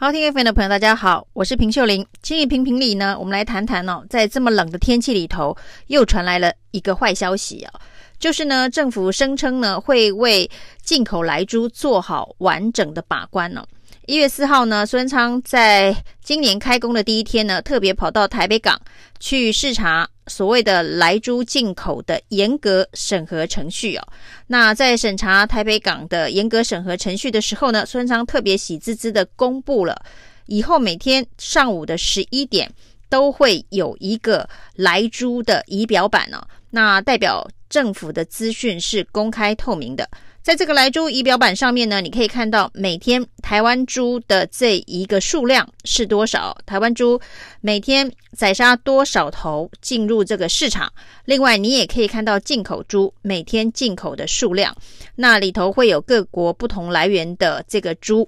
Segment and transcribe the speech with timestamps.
[0.00, 2.06] 好，听 FM 的朋友，大家好，我是平秀玲。
[2.22, 5.56] 今日评评理呢，我们来谈谈哦，在这么冷的天气里头，
[5.88, 7.80] 又传来了一个坏消息啊、哦，
[8.16, 10.48] 就是呢，政府声称呢会为
[10.84, 13.66] 进口莱猪做好完整的把关呢、哦。
[14.06, 15.92] 一月四号呢，孙昌在
[16.22, 18.80] 今年开工的第一天呢，特别跑到台北港
[19.18, 24.06] 去视察所谓的莱猪进口的严格审核程序哦。
[24.46, 30.00] 那在审查台北港的严格审核程序的时候呢，孙昌特别喜滋滋的公布了，
[30.46, 32.70] 以后每天上午的十一点
[33.08, 36.46] 都会有一个莱猪的仪表板哦。
[36.70, 40.08] 那代表政府的资讯是公开透明的。
[40.42, 47.20] 在这个莱猪仪表板上面呢，你可以看到每天台湾猪的这一个数量是多少，台湾猪
[47.60, 50.90] 每天宰杀多少头进入这个市场。
[51.26, 54.74] 另外，你也可以看到进口猪每天进口的数量，
[55.16, 58.26] 那里头会有各国不同来源的这个猪。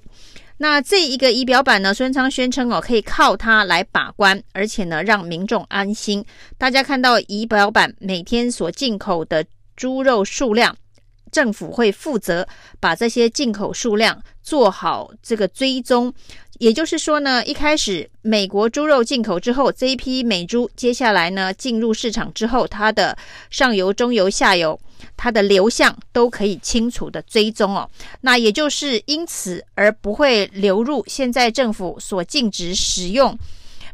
[0.59, 6.23] 那这一个仪表板呢，孙昌宣称哦，可以靠它来把关，而且呢，让民众安心。
[6.59, 9.43] 大家看到仪表板每天所进口的
[9.75, 10.77] 猪肉数量。
[11.31, 12.47] 政府会负责
[12.79, 16.13] 把这些进口数量做好这个追踪，
[16.59, 23.17] 也就是说呢，一开始美国猪肉进口之后，这一批美猪接下来呢进入市场之后，它的
[23.51, 24.79] 上游、中游、下游，
[25.17, 27.89] 它的流向都可以清楚的追踪哦。
[28.23, 33.39] 那也就是因此而不会流入现在政府所禁止使用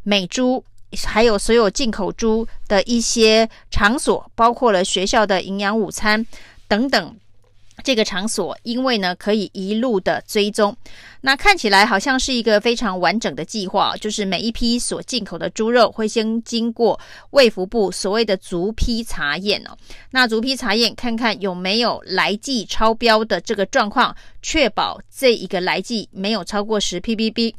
[0.03, 0.65] 美猪，
[1.05, 6.27] 还有所有进口猪的一些场所，包括了学校的营养午餐
[6.67, 7.17] 等等。
[7.85, 10.75] 这个场所，因为呢可以一路的追踪，
[11.21, 16.99] 那看起来好像是一个非常完整的计划，就是每一批所进口的猪肉会先经过
[17.31, 19.77] 卫福部所谓的逐批查验哦，
[20.11, 24.15] 那逐批查验看看有没有来剂超标的这个状况，
[24.47, 27.53] 确保这一个莱剂没有超过十 ppb。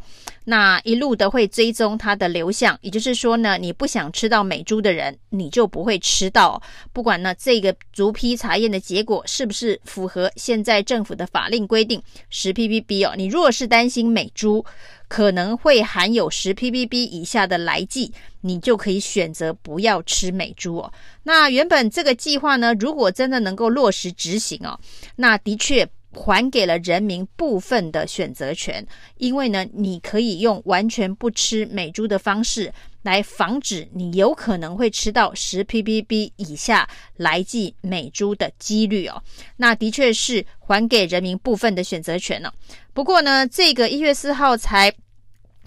[0.45, 6.61] 那一路的会追踪它的流向，也就是说呢，你不想吃到美猪的人，你就不会吃到。
[6.93, 14.63] 不管呢这个逐批查验的结果是不是符合现在政府的法令规定十 ppb 哦，你若是担心美猪
[15.09, 20.93] 可能会含有十 ppb 以下的莱剂，你就可以选择不要吃美猪哦。
[21.23, 24.79] 那原本这个计划呢，如果真的能够落实执行哦，
[25.17, 25.85] 那的确。
[26.13, 28.85] 还给了人民部分的选择权，
[29.17, 32.73] 因为呢，你可以用完全不吃美猪的方式
[33.03, 39.21] 来防止你有可能会吃到十 ppb 以下莱剂美猪的几率哦。
[39.57, 42.53] 那的确是还给人民部分的选择权了哦。
[42.93, 44.93] 不过呢，这个一月四号才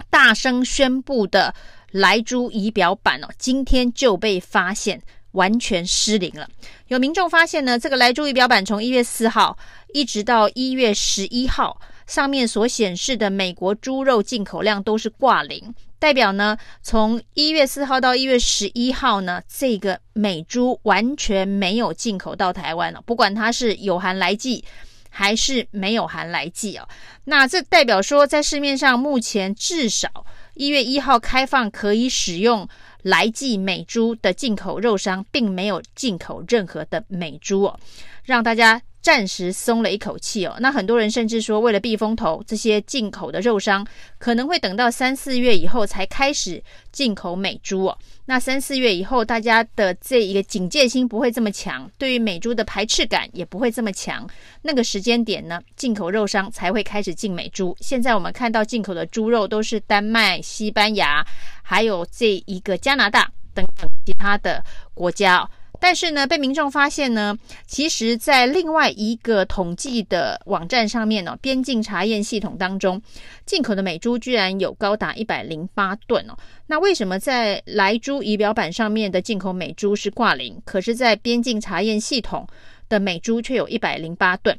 [0.09, 1.55] 大声宣布的
[1.93, 5.01] 莱猪仪表板哦，今天就被发现。
[5.33, 6.49] 完全失灵了。
[6.89, 9.57] 有民众发现呢，这个莱猪仪表板从一月四号
[9.93, 24.65] 一直到一月十一号，上面所显示的美国猪肉进口量都是挂零，代表呢，从一月四号到一月十一号呢，这个美猪完全没有进口到台湾了，不管它是有含来剂
[25.09, 26.89] 还是没有含来剂哦。
[27.25, 30.09] 那这代表说，在市面上目前至少
[30.55, 32.69] 一月一号开放可以使用。
[33.05, 37.81] 来剂美猪的进口肉商并没有进口任何的美猪哦，
[38.25, 40.57] 让大家暂时松了一口气哦。
[40.61, 43.87] 那很多人甚至说，为了避风头，这些进口的肉商
[44.19, 46.63] 可能会等到三四月以后才开始
[46.93, 47.99] 进口美猪哦。
[48.27, 54.29] 那三四月以后，大家的这一个警戒心不会这么强，对于美猪的排斥感也不会这么强。
[54.63, 57.77] 那个时间点呢，进口肉商才会开始进美猪。
[57.81, 61.27] 现在我们看到进口的猪肉都是丹麦、西班牙，
[61.63, 64.63] 还有这一个加拿大等等其他的
[64.95, 65.49] 国家。
[65.81, 67.35] 但是呢，被民众发现呢，
[67.67, 73.01] 其实，在另外一个统计的网站上面呢，边境查验系统当中，
[73.47, 76.37] 进口的美猪居然有高达一百零八吨哦。
[76.67, 82.47] 那为什么在莱猪仪表板上面的进口美猪是挂零，可是，在边境查验系统
[82.89, 84.57] 的美猪却有一百零八吨？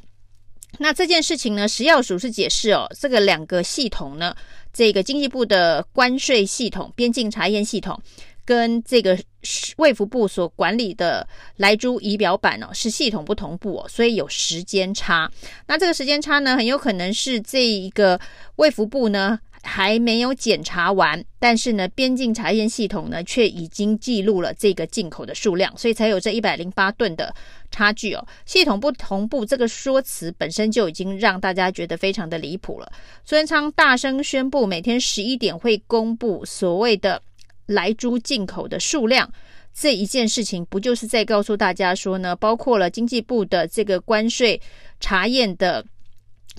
[0.78, 4.34] 那这件事情呢，食药署是解释哦，这个两个系统呢，
[4.72, 8.00] 这个经济部的关税系统、边境查验系统。
[8.44, 9.18] 跟这个
[9.76, 15.30] 卫福部所管理的莱猪仪表板哦，是系统不同步哦，所以有时间差。
[15.66, 18.20] 那这个时间差呢，很有可能是这一个
[18.56, 27.32] 卫福部呢还没有检查完，但是呢，边境查验系统呢却已经记录了这个进口的数量，所以才有这一百零八吨的
[27.70, 28.26] 差距哦。
[28.44, 32.90] 系统不同步这个说辞本身就已经让大家觉得非常的离谱了。
[33.24, 37.22] 孙昌大声宣布，每天十一点会公布所谓的。
[37.66, 39.30] 莱猪进口的数量
[39.74, 42.36] 这一件事情，不就是在告诉大家说呢？
[42.36, 44.60] 包括了经济部的这个关税
[45.00, 45.84] 查验的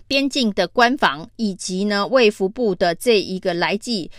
[0.07, 4.09] 边境的关防以及呢卫福部的这一个来计。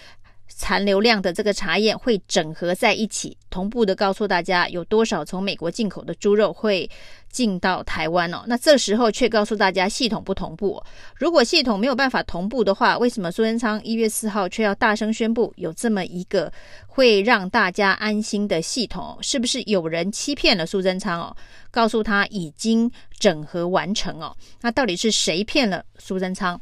[0.57, 6.89] 残留量的这个查验会整合在一起，同步的告诉大家有多少从美国进口的猪肉会
[7.29, 8.45] 进到台湾哦。
[8.47, 10.81] 那这时候却告诉大家系统不同步。
[11.17, 16.51] 如果系统没有办法同步的话，为什么苏贞昌一月四号却要大声宣布有这么一个
[16.87, 19.19] 会让大家安心的系统？
[19.21, 21.37] 是不是有人欺骗了苏贞昌哦？
[21.73, 24.35] 告诉他已经整合完成哦？
[24.61, 26.61] 那到底是谁骗了苏贞昌？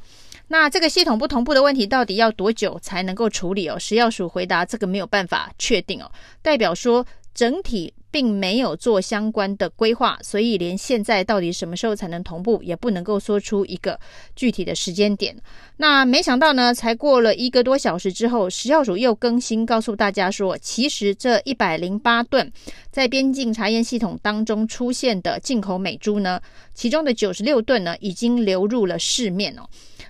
[0.53, 3.79] 那这个系统不同步的问题到底要多久才能够处理哦？
[3.79, 6.13] 食药署回答这个没有办法确定哦，
[6.43, 13.99] 代表说整体并没有做相关的规划，所以连现在到底什么时候才能同步也不能够说出一个
[14.37, 15.35] 具体的时间点。
[15.79, 22.53] 那没想到呢，才过了一个多小时之后，食药署又更新告诉大家说，其实这一百零八吨
[22.91, 26.39] 在边境查验系统当中出现的进口美猪呢，
[26.75, 29.63] 其中的九十六吨呢已经流入了市面哦。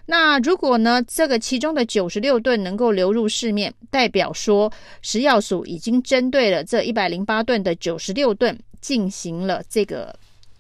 [0.06, 10.14] 那如果呢，这个其中的九十六吨能够流入市面，代表说食药署已经针对了这一百零八吨的九十六吨进行了这个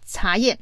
[0.06, 0.58] 查验，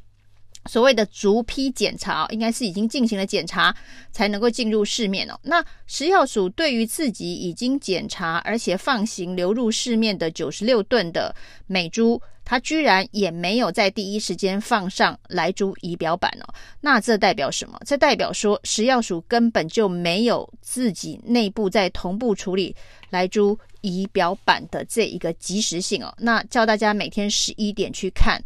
[0.67, 3.75] 所谓的逐批检查，应该是已经进行了检查
[4.13, 5.39] 才能够进入市面哦。
[5.43, 11.35] 那食药署对于自己已经检查而且放行流入市面的九十六吨的
[11.67, 12.21] 美猪。
[12.43, 17.79] 它居然也没有在第一时间放上莱猪仪表板哦，那这代表什么？
[17.87, 22.75] 这代表说食药署根本就没有自己内部在同步处理
[23.11, 26.13] 莱猪仪表板的这一个及时性哦。
[26.19, 28.43] 那叫大家每天十一点去看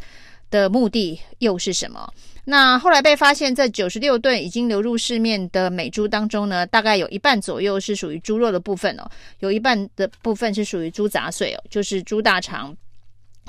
[0.55, 2.09] 的目的又是什么？
[2.45, 9.11] 那后来被发现，这九十六吨已经流入市面的美猪当中呢，大概有一半左右是属于猪肉的部分哦，
[9.41, 12.77] 有一半的部分是属于猪杂碎哦，就是猪大肠。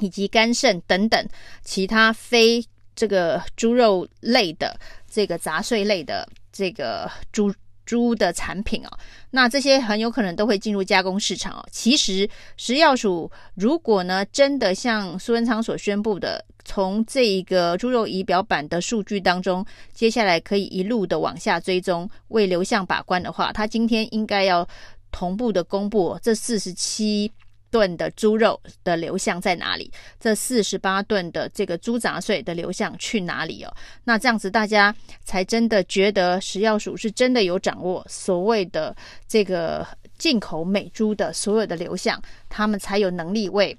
[0.02, 1.26] 以及肝肾等等
[1.64, 2.62] 其他非
[2.98, 4.78] 这个猪肉类的
[5.10, 7.54] 这个杂碎类的这个猪
[7.86, 8.90] 猪的产品哦，
[9.32, 11.66] 那这些很有可能都会进入加工市场哦。
[11.72, 12.28] 其实
[12.58, 24.68] 食药署如果呢真的像苏文昌所宣布的，从这一个猪肉仪表板的数据当中，接下来可以一路的往下追踪，为流向把关的话，他今天应该要
[25.12, 27.32] 同步的公布这四十七。
[27.76, 29.92] 吨的猪肉的流向在哪里？
[30.18, 33.74] 这四十八吨的这个猪杂碎的流向去哪里哦？
[34.06, 34.96] 那这样子大家
[35.26, 38.96] 才真的觉得食药署是真的有掌握所谓的
[39.28, 39.86] 这个
[40.18, 43.78] 进口美猪的所有的流向，他们才有能力为。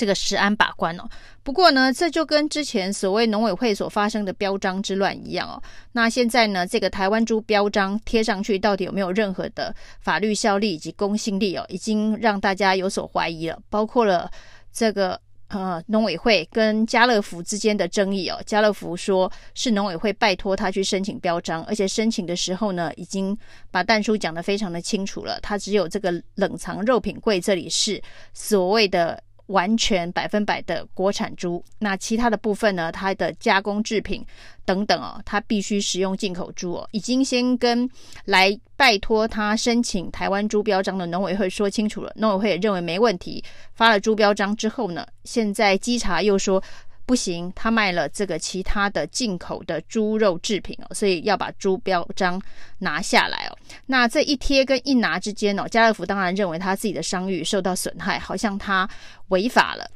[0.00, 1.04] 这个食安把关哦，
[1.42, 5.62] 不过呢，这就跟之前所谓农委会所发生的标章之乱一样哦。
[5.92, 11.66] 那现在呢，这个台湾猪标章贴上去，到底有没有任何的法律效力以及公信力哦？
[11.68, 13.58] 已经让大家有所怀疑了。
[13.68, 14.30] 包括了
[14.72, 18.40] 这个呃农委会跟家乐福之间的争议哦。
[18.46, 23.36] 家乐福说是农委会拜托他去申请标章，而且申请的时候呢，已经
[23.70, 25.38] 把但书讲得非常的清楚了。
[25.42, 29.22] 他只有这个冷藏肉品柜这里是所谓的。
[29.50, 32.90] 完全百分百的国产猪，那其他的部分呢？
[32.90, 34.24] 它的加工制品
[34.64, 36.88] 等等哦，它必须使用进口猪哦。
[36.92, 37.88] 已经先跟
[38.24, 43.44] 来拜托他申请台湾猪标章的农委会说清楚了，农委会也认为没问题，
[43.74, 46.62] 发了猪标章之后呢，现在稽查又说。
[47.10, 52.40] 不行，他卖了这个其他的进口的猪肉制品哦，所以要把猪标章
[52.78, 53.58] 拿下来哦。
[53.86, 58.88] 那这一贴跟一拿之间哦，家乐福当然认为他自己的商誉受到损害，好像他
[59.30, 59.90] 违法了。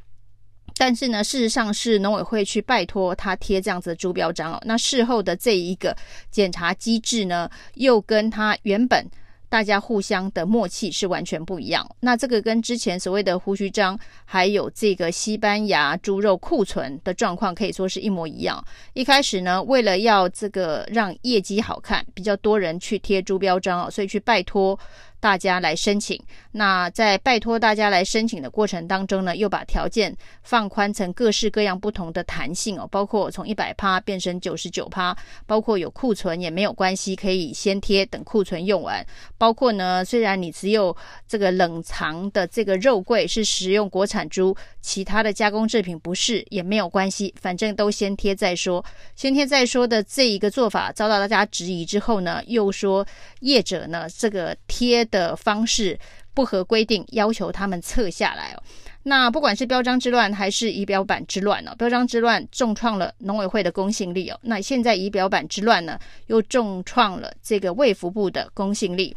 [0.75, 4.61] 但是呢，事实上是农委会去拜托他贴这样子的猪标章哦。
[4.65, 5.95] 那事后的这一个
[6.29, 9.09] 检查机制呢，又跟他原本。
[9.55, 11.89] 大家互相的默契是完全不一样。
[12.01, 18.61] 那这个跟之前所谓的胡须章，还有这个西班牙猪肉库存的状况可以说是一模一样。
[18.91, 24.77] 一开始呢，为了要这个让业绩好看，比较多人去贴猪标章啊，所以去拜托。
[25.25, 35.17] 大家来申请，那在拜托大家来申请的过程当中呢，又把条件放宽成各式各样不同的弹性哦，包括从一百趴变成九十九趴，
[35.47, 39.03] 包括有库存也没有关系，可以先贴等库存用完，
[39.35, 40.95] 包括呢，虽然你只有
[41.27, 53.03] 这个冷藏的这个肉桂是使用国产猪，其他的加工制品不是也没有关系，反正都先贴再说，先贴再说的这一个做法遭到大家质疑之后呢，又说
[53.39, 55.03] 业者呢这个贴。
[55.15, 55.97] 的方式
[56.33, 58.57] 不合规定，要求他们撤下来哦。
[59.03, 64.37] 那不管是标章之乱还是仪表板之乱哦，标章之乱重创了农委会的公信力哦。
[64.41, 69.15] 那现在仪表板之乱呢，又重创了这个卫福部的公信力。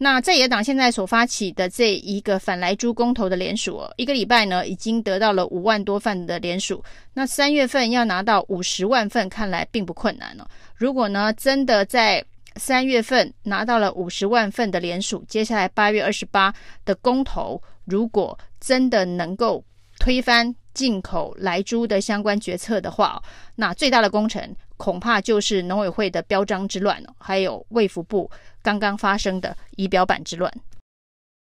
[0.00, 6.82] 那在野党现在所发起的这一个反莱猪公投的联署哦，一个礼拜呢，已经得到了五万多份的联署。
[7.14, 10.46] 那三月份要拿到五十万份，看来并不困难哦。
[10.74, 12.24] 如果呢，真的在
[12.58, 16.52] 三月份拿到了五十万份的联署，接下来八月二十八
[16.84, 19.64] 的公投，如果真的能够
[19.98, 23.22] 推翻进口莱猪的相关决策的话，
[23.54, 28.30] 那最大的工程恐怕就是农委会的标章之乱，还有卫福部
[28.62, 30.52] 刚刚发生的仪表板之乱。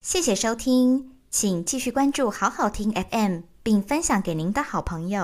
[0.03, 5.23] 谢谢收听，请继续关注好好听 FM，并分享给您的好朋友。